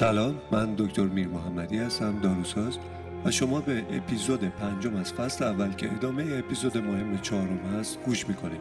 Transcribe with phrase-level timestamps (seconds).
[0.00, 2.78] سلام من دکتر میر محمدی هستم داروساز.
[3.24, 8.28] و شما به اپیزود پنجم از فصل اول که ادامه اپیزود مهم چهارم هست گوش
[8.28, 8.60] می‌کنید.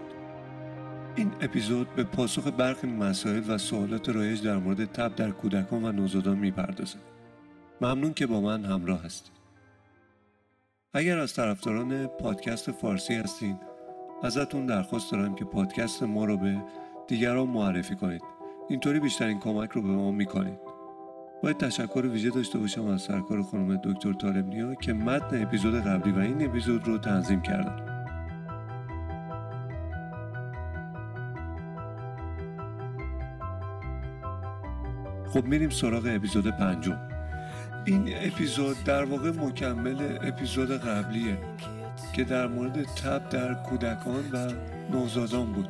[1.15, 5.91] این اپیزود به پاسخ برخی مسائل و سوالات رایج در مورد تب در کودکان و
[5.91, 6.97] نوزادان می‌پردازه
[7.81, 9.33] ممنون که با من همراه هستید.
[10.93, 13.59] اگر از طرفداران پادکست فارسی هستین
[14.23, 16.57] ازتون درخواست دارم که پادکست ما رو به
[17.07, 18.21] دیگران معرفی کنید.
[18.69, 20.68] اینطوری بیشترین کمک رو به ما می‌کنید.
[21.43, 26.19] باید تشکر ویژه داشته باشم از سرکار خانم دکتر طالب که متن اپیزود قبلی و
[26.19, 27.85] این اپیزود رو تنظیم کردن.
[35.33, 36.97] خب میریم سراغ اپیزود پنجم.
[37.85, 41.37] این اپیزود در واقع مکمل اپیزود قبلیه
[42.13, 44.51] که در مورد تب در کودکان و
[44.91, 45.69] نوزادان بود.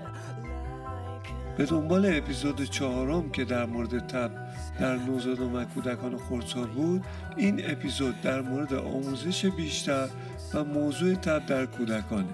[1.59, 4.31] به دنبال اپیزود چهارم که در مورد تب
[4.79, 7.03] در نوزادان و کودکان خردسال بود
[7.37, 10.07] این اپیزود در مورد آموزش بیشتر
[10.53, 12.33] و موضوع تب در کودکانه.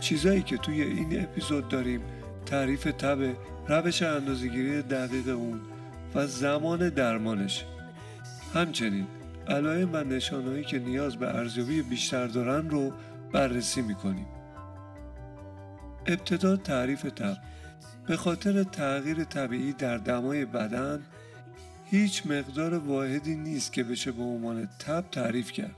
[0.00, 2.00] چیزایی که توی این اپیزود داریم
[2.46, 3.18] تعریف تب
[3.68, 5.60] روش اندازگیری دقیق اون
[6.14, 7.64] و زمان درمانش.
[8.54, 9.06] همچنین
[9.48, 12.92] علائم و نشانهایی که نیاز به ارزیابی بیشتر دارن رو
[13.32, 14.26] بررسی می‌کنیم.
[16.06, 17.36] ابتدا تعریف تب.
[18.06, 21.06] به خاطر تغییر طبیعی در دمای بدن
[21.90, 25.76] هیچ مقدار واحدی نیست که بشه به عنوان تب تعریف کرد.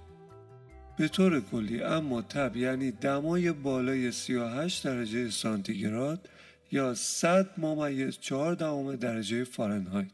[0.99, 6.29] به طور کلی اما تب یعنی دمای بالای 38 درجه سانتیگراد
[6.73, 10.11] یا 100 ممیز 4 دهم درجه فارنهایت.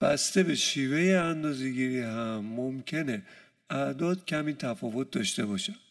[0.00, 3.22] بسته به شیوه اندازگیری هم ممکنه
[3.70, 5.89] اعداد کمی تفاوت داشته باشد.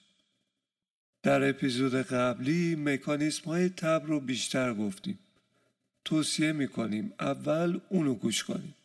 [1.23, 5.19] در اپیزود قبلی مکانیسم های تب رو بیشتر گفتیم.
[6.05, 8.75] توصیه می‌کنیم اول اونو گوش کنیم.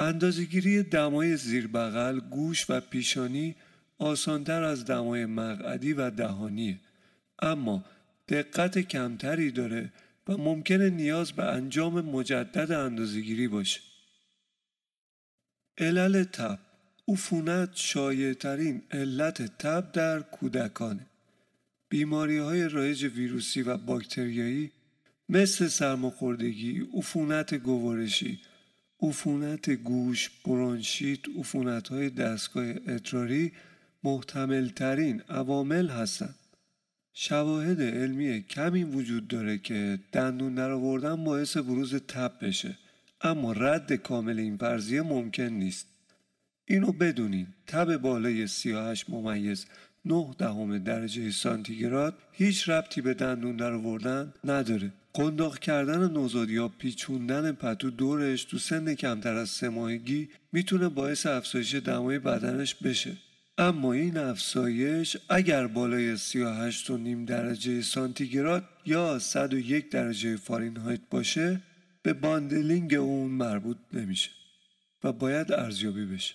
[0.00, 3.54] اندازگیری دمای زیر بغل، گوش و پیشانی
[3.98, 6.78] آسانتر از دمای مقعدی و دهانیه.
[7.38, 7.84] اما
[8.28, 9.92] دقت کمتری داره
[10.28, 13.80] و ممکنه نیاز به انجام مجدد اندازگیری باشه.
[15.78, 16.58] علل تب
[17.08, 21.06] عفونت شایعترین علت تب در کودکانه.
[21.88, 24.70] بیماری های رایج ویروسی و باکتریایی
[25.28, 28.40] مثل سرماخوردگی، عفونت گوارشی،
[29.02, 33.52] عفونت گوش، برانشیت، عفونت های دستگاه ادراری
[34.04, 36.34] محتمل ترین عوامل هستند.
[37.12, 42.78] شواهد علمی کمی وجود داره که دندون درآوردن باعث بروز تب بشه
[43.20, 45.93] اما رد کامل این فرضیه ممکن نیست.
[46.66, 47.46] اینو بدونین.
[47.66, 49.66] تب بالای 38 ممیز
[50.04, 52.18] 9 دهم درجه سانتیگراد.
[52.32, 54.92] هیچ ربطی به دندون در آوردن نداره.
[55.14, 61.26] قنداق کردن نوزاد یا پیچوندن پتو دورش تو سن کمتر از سه ماهگی می‌تونه باعث
[61.26, 63.16] افزایش دمای بدنش بشه.
[63.58, 71.60] اما این افزایش اگر بالای 38 و نیم درجه سانتیگراد یا 101 درجه فارینهایت باشه
[72.02, 74.30] به bundling اون مربوط نمیشه
[75.04, 76.34] و باید ارزیابی بشه.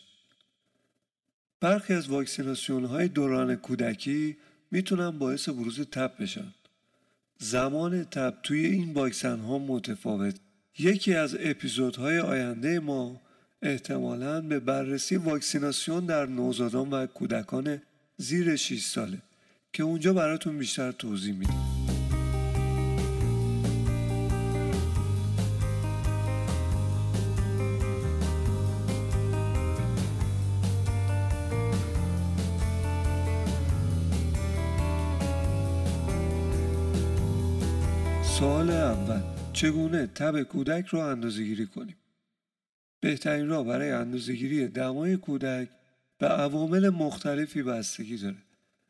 [1.62, 4.38] برخی از واکسیناسیون های دوران کودکی
[4.72, 6.54] می‌تونن باعث بروز تب بشن.
[7.38, 10.36] زمان تب توی این واکسن ها متفاوت.
[10.80, 13.22] یکی از اپیزودهای آینده ما
[13.62, 17.82] احتمالاً به بررسی واکسیناسیون در نوزادان و کودکان
[18.18, 19.22] زیر 6 ساله
[19.74, 21.79] که اونجا براتون بیشتر توضیح میدیم.
[39.60, 41.96] چگونه تب کودک رو اندازه گیری کنیم؟
[43.00, 45.70] بهترین راه برای اندازهگیری دمای کودک
[46.18, 48.36] به عوامل مختلفی بستگی داره.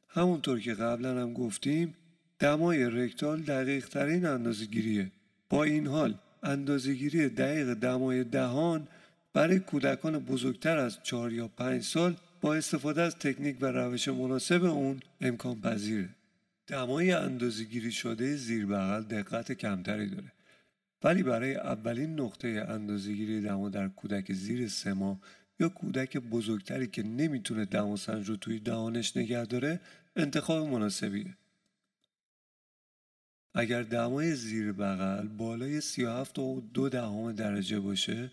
[0.07, 1.93] همونطور که قبلا هم گفتیم
[2.39, 5.11] دمای رکتال دقیق ترین اندازهگیریه.
[5.49, 6.13] با این حال
[6.43, 8.87] اندازهگیری دقیق دمای دهان
[9.33, 14.63] برای کودکان بزرگتر از 4 یا 5 سال با استفاده از تکنیک و روش مناسب
[14.63, 16.09] اون امکان پذیره.
[16.67, 20.31] دمای اندازگیری شده زیر بغل دقت کمتری داره
[21.03, 25.19] ولی برای اولین نقطه اندازگیری دما در کودک زیر سه ماه
[25.59, 29.79] یا کودک بزرگتری که نمی‌تونه دماسنج رو توی دهانش نگه داره
[30.15, 31.37] انتخاب مناسبیه.
[33.53, 38.31] اگر دمای زیر بغل بالای 37 و دو دهم درجه باشه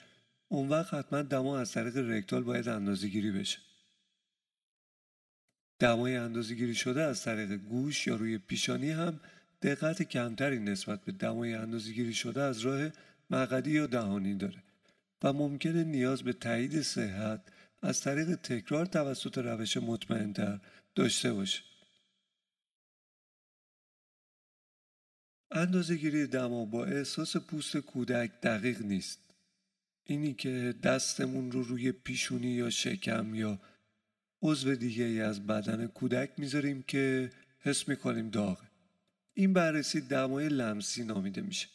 [0.48, 3.58] اون وقت حتما دما از طریق رکتال باید اندازه گیری بشه.
[5.78, 9.20] دمای اندازه گیری شده از طریق گوش یا روی پیشانی هم
[9.62, 12.90] دقت کمتری نسبت به دمای اندازه گیری شده از راه
[13.30, 14.62] مقدی یا دهانی داره
[15.22, 17.40] و ممکنه نیاز به تایید صحت
[17.82, 20.60] از طریق تکرار توسط روش مطمئنتر
[20.94, 21.62] داشته باشه.
[25.50, 29.34] اندازه گیری دما با احساس پوست کودک دقیق نیست.
[30.04, 33.60] اینی که دستمون رو روی پیشونی یا شکم یا
[34.42, 38.65] عضو دیگه از بدن کودک می‌ذاریم که حس می‌کنیم داغه.
[39.38, 41.68] این بررسی دمای لمسی نامیده میشه.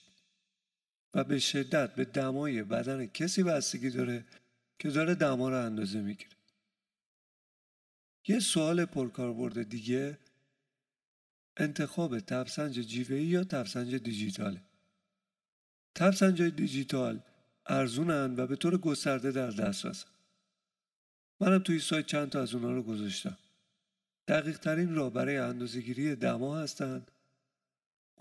[1.13, 4.25] و به شدت به دمای بدن کسی بستگی داره
[4.79, 6.31] که داره دما رو اندازه می‌گیره.
[8.27, 10.17] یه سوال پرکاربرد دیگه
[11.57, 14.61] انتخاب تبسنج جیوهی یا تبسنج دیجیتاله.
[15.95, 17.19] تبسنج دیجیتال
[17.65, 20.09] ارزونن و به طور گسترده در دسترسن.
[21.39, 23.37] منم توی سایت چند تا از اونا رو گذاشتم.
[24.27, 27.11] دقیق ترین راه برای اندازهگیری دما هستند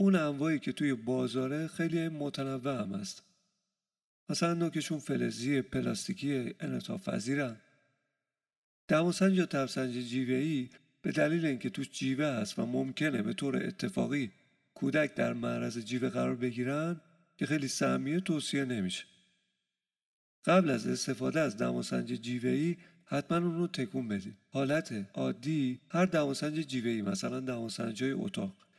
[0.01, 3.23] اون انواعی که توی بازاره خیلی متنوع هم هست.
[4.29, 7.57] مثلا نوکشون فلزی پلاستیکی انعطاف پذیرن
[8.89, 10.69] دماسنج یا جیوه
[11.03, 14.31] به دلیل اینکه توش جیوه هست و ممکنه به طور اتفاقی
[14.75, 17.01] کودک در معرض جیوه قرار بگیرن
[17.37, 19.05] که خیلی سهمیه توصیه نمیشه.
[20.45, 26.61] قبل از استفاده از دماسنج جیوهی حتما اون رو تکون بدید حالت عادی هر دماسنج
[26.61, 28.70] جیوهی مثلا دماسنج های اتاق.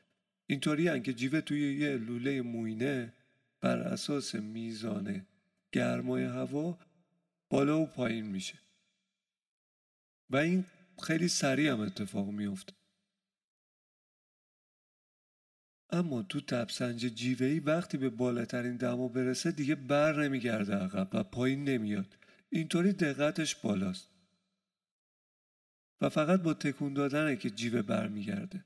[0.52, 3.14] اینطوری که جیوه توی یه لوله موینه
[3.62, 5.26] بر اساس میزان
[5.72, 6.80] گرمای هوا
[7.50, 8.60] بالا و پایین میشه.
[10.30, 10.66] و این
[11.04, 12.74] خیلی سریع هم اتفاق میفته
[15.90, 21.64] اما تو تبسنج جیوهی وقتی به بالاترین دما برسه دیگه بر نمیگرده عقب و پایین
[21.64, 22.18] نمیاد.
[22.50, 24.10] اینطوری دقتش بالاست.
[26.02, 28.66] و فقط با تکون دادنه که جیوه برمیگرده.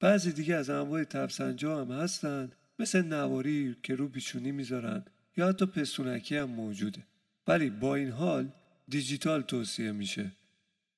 [0.00, 5.04] بعضی دیگه از انواع تبسنجا هم هستن مثل نواری که رو پیشونی می‌ذارن
[5.36, 7.02] یا حتی پستونکی هم موجوده.
[7.46, 8.52] ولی با این حال
[8.88, 10.32] دیجیتال توصیه میشه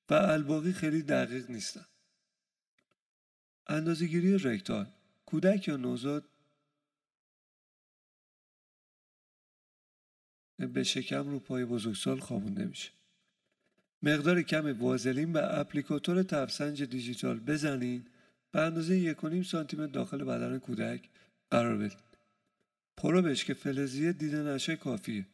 [0.09, 1.85] و الباقی خیلی دقیق نیستن.
[3.67, 4.87] اندازگیری رکتال
[5.25, 6.25] کودک یا نوزاد؟
[10.73, 12.91] به شکم رو پای بزرگسال خوابونده میشه.
[14.03, 18.05] مقدار کم وازلین و اپلیکاتور تبسنج دیجیتال بزنین
[18.53, 21.09] به اندازه یک سانتی داخل بدن کودک
[21.51, 21.97] قرار بدید.
[22.97, 25.25] پروبش که فلزی دیده نشه کافیه.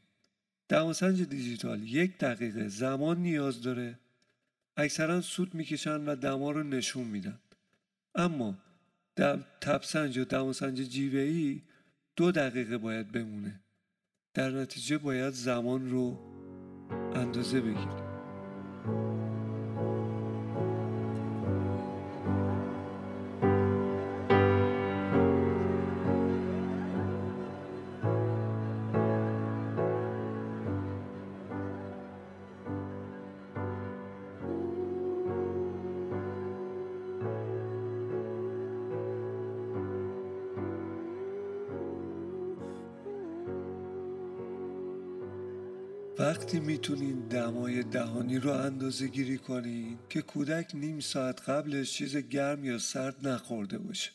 [0.70, 4.00] دماسنج دیجیتال یک دقیقه زمان نیاز داره
[4.78, 7.40] اکثرا سود می‌کشن و دما رو نشون میدن
[8.16, 8.58] اما
[9.62, 11.64] تبسنج و دماسنج جیوهی
[12.16, 13.60] دو دقیقه باید بمونه
[14.34, 16.20] در نتیجه باید زمان رو
[17.16, 18.10] اندازه بگیریم
[46.20, 52.66] وقتی می‌تونین دمای دهانی رو اندازه گیری کنین که کودک نیم ساعت قبلش چیز گرم
[52.66, 54.12] یا سرد نخورده باشه.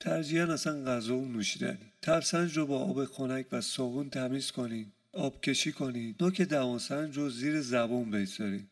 [0.00, 1.92] ترجیحاً اصلا غذا و نوشیدنی.
[2.02, 7.30] تبسنج رو با آب خنک و صابون تمیز کنین آب کشی کنین نوک دماسنج رو
[7.30, 8.66] زیر زبون بگذارین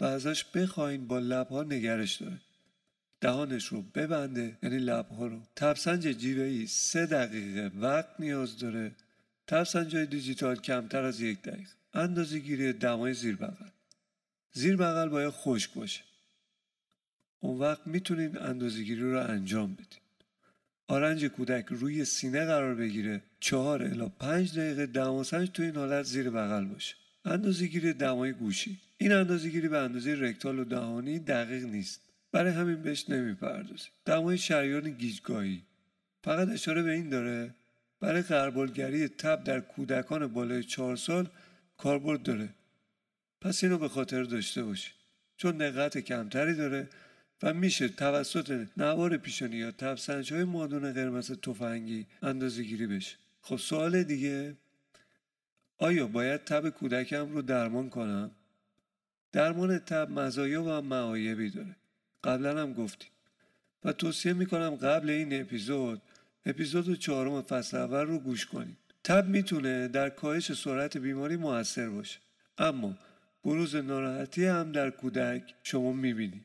[0.00, 2.40] و ازش بخواین با لبها نگرش داره
[3.20, 5.40] دهانش رو ببنده یعنی لبها رو.
[5.56, 8.92] تبسنج جیوهی سه دقیقه وقت نیاز داره
[9.46, 11.70] تبسنجای دیجیتال کمتر از یک دقیقه.
[11.94, 13.68] اندازه گیری دمای زیر بغل.
[14.52, 16.00] زیر بغل باید خشک باشه.
[17.40, 20.00] اون وقت می‌تونین اندازه گیری رو انجام بدین.
[20.88, 23.22] آرنج کودک روی سینه قرار بگیره.
[23.40, 26.94] چهار الا پنج دقیقه دماسنج تو این حالت زیر بغل باشه.
[27.24, 28.80] اندازه گیری دمای گوشی.
[28.98, 32.00] این اندازه گیری به اندازه رکتال و دهانی دقیق نیست.
[32.32, 33.90] برای همین بهش نمی‌پردازیم.
[34.04, 35.62] دمای شریان گیجگاهی.
[36.24, 37.54] فقط اشاره به این داره؟
[38.00, 41.28] برای غربالگری تب در کودکان بالای چهار سال
[41.76, 42.48] کاربرد داره.
[43.40, 44.94] پس اینو به خاطر داشته باشید.
[45.36, 46.88] چون دقت کمتری داره
[47.42, 53.16] و میشه توسط نوار پیشانی یا تبسنج های مادون قرمز تفنگی اندازه گیری بشه.
[53.42, 54.56] خب سوال دیگه
[55.78, 58.30] آیا باید تب کودکم رو درمان کنم؟
[59.32, 61.76] درمان تب مزایا و معایبی داره.
[62.24, 63.10] قبلا هم گفتیم.
[63.84, 66.02] و توصیه می‌کنم قبل این اپیزود
[66.46, 68.76] اپیزود چهارم فصل اول رو گوش کنید.
[69.04, 72.18] تب می‌تونه در کاهش سرعت بیماری موثر باشه.
[72.58, 72.94] اما
[73.44, 76.44] بروز ناراحتی هم در کودک شما می‌بینید.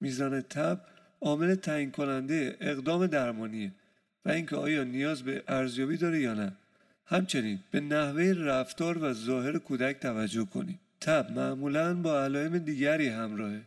[0.00, 0.80] میزان تب
[1.20, 3.72] عامل تعیین کننده اقدام درمانیه
[4.24, 6.52] و اینکه آیا نیاز به ارزیابی داره یا نه.
[7.06, 10.78] همچنین به نحوه رفتار و ظاهر کودک توجه کنید.
[11.00, 13.60] تب معمولا با علائم دیگری همراهه.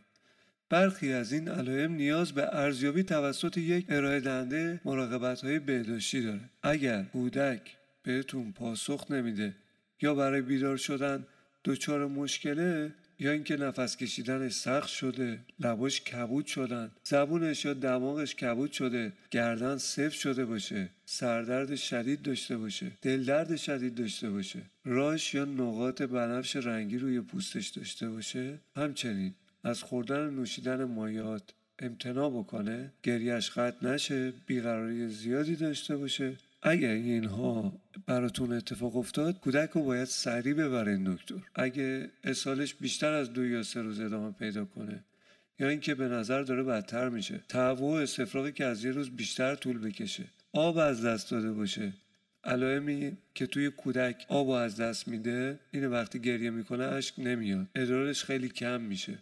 [0.70, 6.50] برخی از این علائم نیاز به ارزیابی توسط یک ارائه دهنده مراقبت های بهداشتی داره.
[6.62, 9.54] اگر کودک بهتون پاسخ نمیده
[10.02, 11.26] یا برای بیدار شدن
[11.64, 18.72] دچار مشکله یا اینکه نفس کشیدنش سخت شده لباش کبود شدن زبونش یا دماغش کبود
[18.72, 25.44] شده گردن سفت شده باشه سردرد شدید داشته باشه دلدرد شدید داشته باشه راش یا
[25.44, 31.42] نقاط بنفش رنگی روی پوستش داشته باشه همچنین از خوردن نوشیدن مایات
[31.78, 36.36] امتناع بکنه گریش قطع نشه بیقراری زیادی داشته باشه.
[36.62, 37.72] اگر اینها
[38.06, 41.34] براتون اتفاق افتاد کودک رو باید سریع ببرین دکتر.
[41.54, 45.04] اگه اسالش بیشتر از دو یا سه روز ادامه پیدا کنه
[45.58, 49.78] یا اینکه به نظر داره بدتر میشه تهوع استفراغی که از یه روز بیشتر طول
[49.78, 51.92] بکشه آب از دست داده باشه.
[52.44, 57.66] علائمی که توی کودک آب از دست میده اینه وقتی گریه می‌کنه اشک نمیاد.
[57.74, 59.18] ادرارش خیلی کم میشه.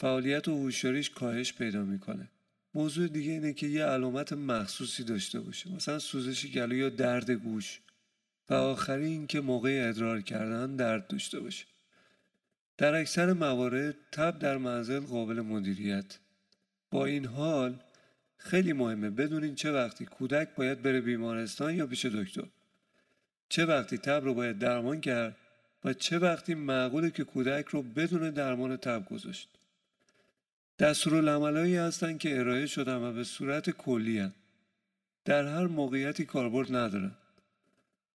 [0.00, 2.28] فعالیت و هوشیاریش کاهش پیدا می‌کنه.
[2.74, 5.72] موضوع دیگه اینه که یه علامت مخصوصی داشته باشه.
[5.72, 7.80] مثلا سوزش گلو یا درد گوش.
[8.50, 11.64] و آخری اینکه موقع ادرار کردن درد داشته باشه.
[12.78, 16.18] در اکثر موارد تب در منزل قابل مدیریت.
[16.90, 17.80] با این حال
[18.36, 22.46] خیلی مهمه بدونین چه وقتی کودک باید بره بیمارستان یا پیش دکتر.
[23.48, 25.36] چه وقتی تب رو باید درمان کرد
[25.84, 29.59] و چه وقتی معقوله که کودک رو بدون درمان تب گذاشت.
[30.80, 34.32] دستورالعملهایی هستند که ارائه شدن و به صورت کلی هن.
[35.24, 37.16] در هر موقعیتی کاربرد ندارن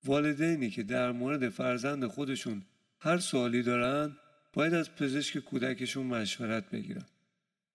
[0.06, 2.62] والدینی که در مورد فرزند خودشون
[3.00, 4.16] هر سوالی دارن
[4.54, 7.06] باید از پزشک کودکشون مشورت بگیرن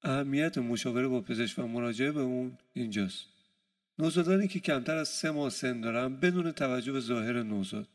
[0.03, 3.25] اهمیت مشاوره با پزشک و مراجعه به اون اینجاست.
[3.99, 7.89] نوزادانی که کمتر از سه ماه سن دارن بدون توجه به ظاهر نوزاد.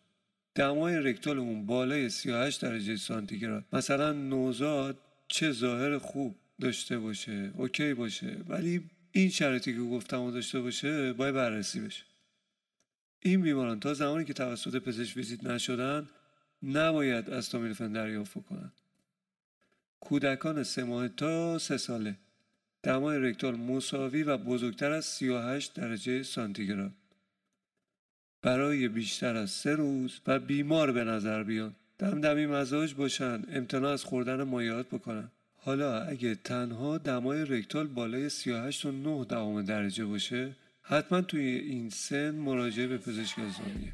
[0.55, 3.65] دمای rectal اون بالای 38 درجه سانتیگراد.
[3.73, 4.97] مثلا نوزاد
[5.27, 8.37] چه ظاهر خوب داشته باشه okay باشه.
[8.47, 12.03] ولی این شرایطی که گفتم و داشته باشه باید بررسی بشه.
[13.19, 16.09] این بیماران تا زمانی که توسط پزشک ویزیت نشدن
[16.63, 18.73] نباید استامینوفن دریافت کنند
[19.99, 22.17] کودکان سه ماه تا سه ساله.
[22.83, 26.91] دمای rectal مساوی و بزرگتر از 38 درجه سانتیگراد.
[28.41, 31.75] برای بیشتر از سه روز و بیمار به نظر بیان.
[31.99, 35.31] دمدمی مزاج باشن امتناع از خوردن مایعات بکنن.
[35.65, 41.89] حالا اگه تنها دمای رکتال بالای 38 و 9 دهم درجه باشه حتما توی این
[41.89, 43.93] سن مراجعه به پزشک نظامیه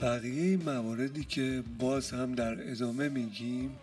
[0.00, 3.78] بقیه مواردی که باز هم در ادامه میگیم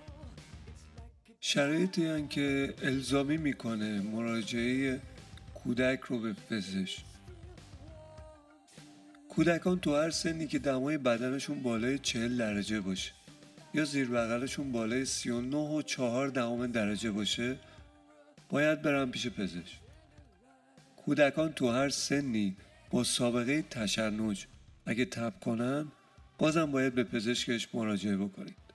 [1.40, 5.02] شرایطی هن که الزامی می‌کنه مراجعه
[5.54, 7.04] کودک رو به پزشک.
[9.30, 13.12] کودکان تو هر سنی که دمای بدنشون بالای چهل درجه باشه
[13.74, 17.56] یا زیر بغلشون بالای 39 و 4 دهم درجه باشه
[18.50, 19.80] باید برن پیش پزشک.
[20.98, 22.58] کودکان تو هر سنی
[22.90, 24.46] با سابقه تشنج
[24.86, 25.92] اگه تب کنن
[26.38, 28.68] بازم باید به پزشکش مراجعه بکنید.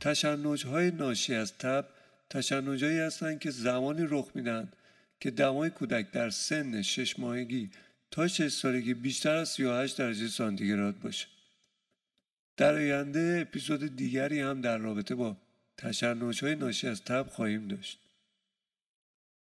[0.00, 1.88] تشنج های ناشی از تب
[2.30, 4.72] تشنج هایی هستند که زمانی رخ میدن
[5.20, 7.70] که دمای کودک در سن شش ماهگی
[8.10, 11.26] تا 6 سالگی بیشتر از 38 درجه سانتیگراد باشه.
[12.56, 15.36] در آینده اپیزود دیگری هم در رابطه با
[15.76, 17.98] تشنج های ناشی از تب خواهیم داشت.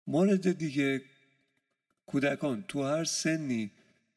[0.06, 1.02] مورد دیگه
[2.06, 3.70] کودکان تو هر سنی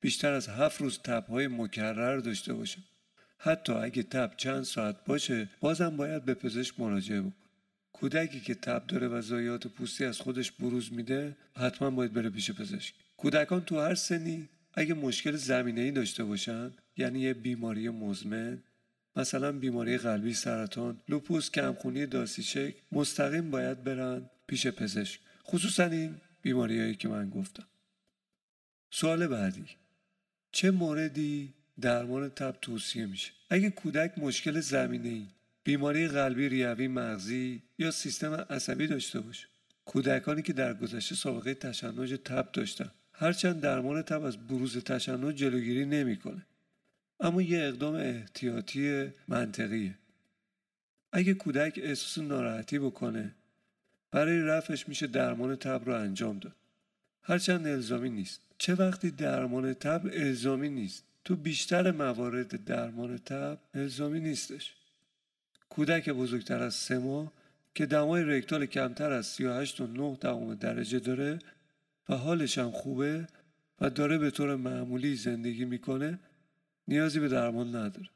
[0.05, 2.77] بیشتر از هفت روز تبهای مکرر داشته باشه
[3.37, 7.33] حتی اگه تب چند ساعت باشه بازم باید به پزشک مراجعه بکن
[7.93, 12.51] کودکی که تب داره و زایات پوستی از خودش بروز میده حتما باید بره پیش
[12.51, 12.93] پزشک.
[13.17, 18.63] کودکان تو هر سنی اگه مشکل زمینه ای داشته باشن یعنی یه بیماری مزمن
[19.15, 25.19] مثلا بیماری قلبی سرطان لوپوس کمخونی داسیچک مستقیم باید برن پیش پزشک.
[25.45, 27.65] خصوصا این بیماریهایی که من گفتم.
[28.89, 29.65] سوال بعدی.
[30.55, 35.25] چه موردی درمان تب توصیه میشه؟ اگه کودک مشکل زمینه ای
[35.63, 39.47] بیماری قلبی ریوی مغزی یا سیستم عصبی داشته باشه.
[39.85, 45.85] کودکانی که در گذشته سابقه تشنج تب داشتن هرچند درمان تب از بروز تشنج جلوگیری
[45.85, 46.45] نمی‌کنه.
[47.19, 49.95] اما یه اقدام احتیاطی منطقیه.
[51.11, 53.35] اگه کودک احساس ناراحتی بکنه
[54.11, 56.55] برای رفعش میشه درمان تب رو انجام داد.
[57.27, 58.41] هرچند الزامی نیست.
[58.57, 64.73] چه وقتی درمان تب الزامی نیست؟ تو بیشتر موارد درمان تب الزامی نیستش.
[65.69, 67.31] کودک بزرگتر از سه ماه
[67.75, 71.39] که دمای رکتال کمتر از 38 و 9 درجه داره
[72.09, 73.27] و حالش هم خوبه
[73.81, 76.19] و داره به طور معمولی زندگی می‌کنه
[76.87, 78.09] نیازی به درمان نداره.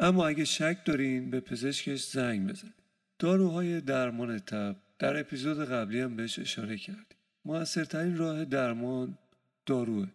[0.00, 2.72] اما اگه شک دارین به پزشکش زنگ بزن
[3.18, 7.21] داروهای درمان تب در اپیزود قبلی هم بهش اشاره کردیم.
[7.44, 9.18] موثرترین راه درمان
[9.66, 10.08] داروه.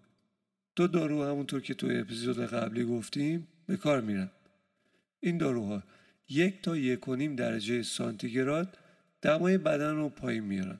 [0.75, 4.29] دو دارو همونطور که توی اپیزود قبلی گفتیم به کار میرن.
[5.19, 5.83] این داروها
[6.29, 8.77] یک تا یک و نیم درجه سانتیگراد
[9.21, 10.79] دمای بدن رو پایین میارن.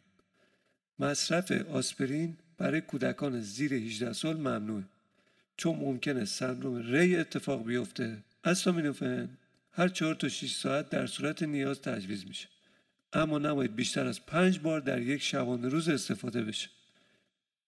[1.00, 4.84] مصرف آسپرین برای کودکان زیر 18 سال ممنوعه.
[5.58, 8.18] چون ممکنه سندروم ری اتفاق بیفته.
[8.44, 9.30] استامینوفن
[9.72, 12.48] هر 4 تا 6 ساعت در صورت نیاز تجویز میشه.
[13.18, 16.70] اما نباید بیشتر از پنج بار در یک شبانه روز استفاده بشه.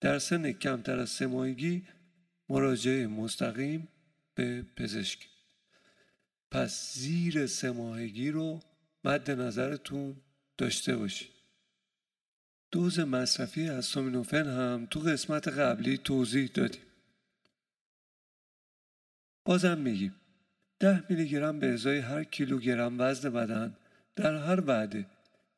[0.00, 1.82] در سن کمتر از سه ماهگی
[2.48, 3.88] مراجعه مستقیم
[4.34, 5.28] به پزشک.
[6.50, 8.60] پس زیر سه ماهگی رو
[9.04, 10.16] مد نظرتون
[10.58, 11.30] داشته باشید
[12.70, 16.82] دوز مصرفی استامینوفن هم تو قسمت قبلی توضیح دادیم.
[19.44, 20.14] بازم میگیم
[20.78, 23.76] ده میلی گرم به ازای هر کیلوگرم وزن بدن
[24.16, 25.06] در هر وعده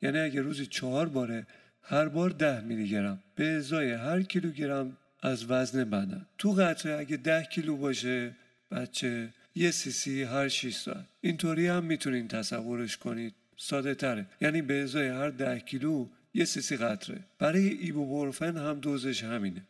[0.03, 1.47] یعنی اگه روزی چهار باره
[1.81, 6.25] هر بار ده میلی گرم به ازای هر کیلوگرم از وزن بدن.
[6.37, 8.31] تو قطره اگه ده کیلو باشه
[8.71, 11.05] بچه یه سیسی هر 6 ساعت.
[11.21, 13.33] اینطوری هم می‌تونین تصورش کنید.
[13.57, 14.25] ساده تره.
[14.41, 17.19] یعنی به ازای هر ده کیلو یه سیسی قطره.
[17.39, 19.61] برای ایبوبروفن هم دوزش همینه.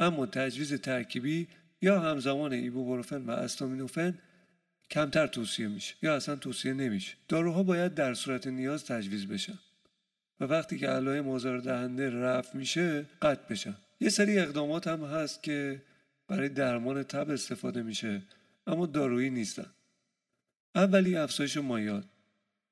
[0.00, 1.48] اما تجویز ترکیبی
[1.82, 4.18] یا همزمان ایبوبروفن و استامینوفن
[4.90, 5.94] کمتر توصیه میشه.
[6.02, 7.16] یا اصلا توصیه نمیشه.
[7.28, 9.58] داروها باید در صورت نیاز تجویز بشن.
[10.40, 13.76] و وقتی که علائم آزار دهنده رفع میشه قطع بشن.
[14.00, 15.82] یه سری اقدامات هم هست که
[16.28, 18.22] برای درمان تب استفاده میشه
[18.66, 19.66] اما دارویی نیستن.
[20.74, 22.04] اولی افزایش مایات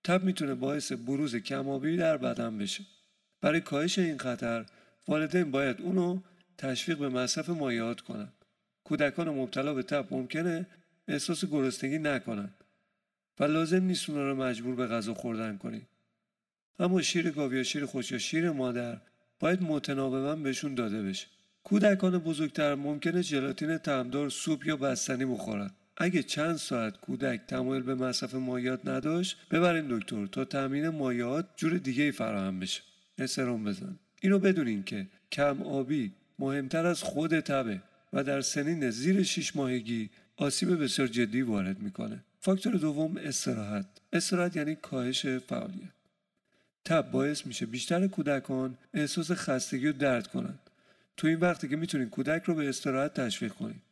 [0.05, 2.85] تب می‌تونه باعث بروز کمابی در بدن بشه.
[3.41, 4.67] برای کاهش این خطر
[5.09, 6.21] والدین باید اونو
[6.59, 8.33] تشویق به مصرف مایعات کنند
[8.85, 10.67] کودکان مبتلا به تب ممکنه
[11.09, 12.55] احساس گرسنگی نکنند
[13.39, 15.87] و لازم نیست اونا رو مجبور به غذا خوردن کنید
[16.79, 19.01] اما شیر گاو یا شیر خوش یا شیر مادر
[19.41, 21.27] باید متناوبا بهشون داده بشه.
[21.65, 25.71] کودکان بزرگتر ممکنه ژلاتین تمدار سوپ یا بستنی بخورن.
[25.97, 31.73] اگه چند ساعت کودک تمایل به مصرف مایات نداشت ببرین دکتر تا تامین مایات جور
[31.79, 32.83] دیگه ای فراهم بشه.
[33.19, 33.99] اسرم بزن.
[34.21, 40.11] اینو بدونین که کم آبی مهمتر از خود تبه و در سنین زیر 6 ماهگی
[40.39, 42.25] آسیب بسیار جدی وارد می‌کنه.
[42.41, 43.87] فاکتور دوم استراحت.
[44.13, 45.93] استراحت یعنی کاهش فعالیت.
[46.85, 50.59] تب باعث میشه بیشتر کودکان احساس خستگی و درد کنند.
[51.17, 53.83] تو این وقتی که می‌تونید کودک رو به استراحت تشویق کنید.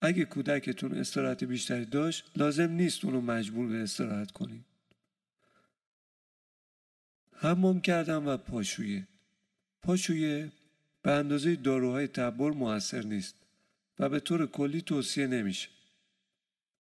[0.00, 4.64] اگه کودکتون استراحت بیشتری داشت لازم نیست اونو مجبور به استراحت کنید.
[7.32, 9.06] حمام کردن و پاشویه.
[9.82, 10.52] پاشویه
[11.02, 13.34] به اندازه داروهای تبر موثر نیست.
[13.98, 15.68] و به طور کلی توصیه نمیشه.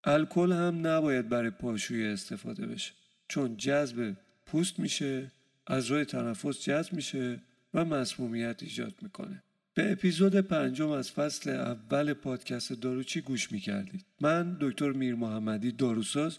[0.03, 2.93] الکل هم نباید برای پاشویه استفاده بشه
[3.27, 5.31] چون جذب پوست میشه
[5.67, 7.39] از راه تنفس جذب میشه
[7.73, 9.43] و مسمومیت ایجاد می‌کنه.
[9.73, 14.05] به اپیزود پنجم از فصل اول پادکست داروچی گوش می‌کردید.
[14.21, 16.37] من دکتر میر محمدی داروساز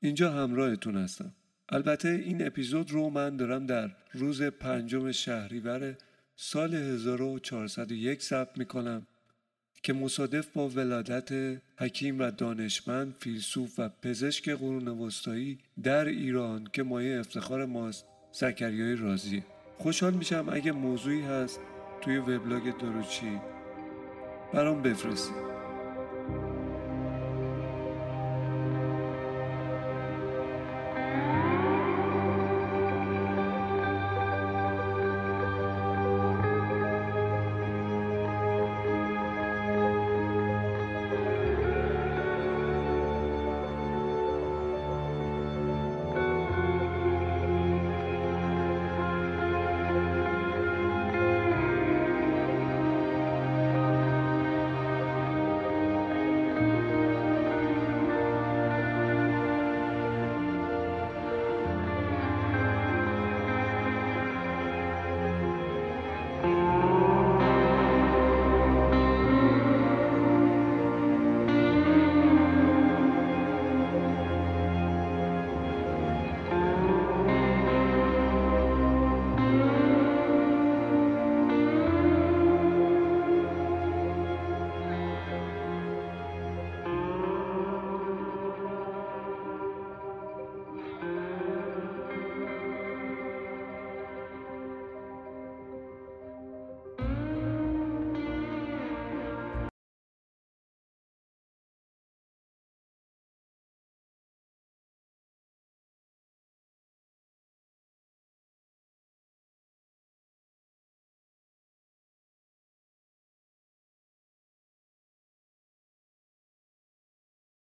[0.00, 1.32] اینجا همراهتون هستم.
[1.68, 5.96] البته این اپیزود رو من دارم در روز پنجم شهریور
[6.36, 9.06] سال 1401 ثبت می‌کنم.
[9.82, 16.82] که مصادف با ولادت حکیم و دانشمند فیلسوف و پزشک قرون وسطایی در ایران که
[16.82, 19.44] مایه افتخار ماست زکریای رازیه.
[19.78, 21.60] خوشحال میشم اگه موضوعی هست
[22.00, 23.40] توی وبلاگ دروچی
[24.52, 25.55] برام بفرستید.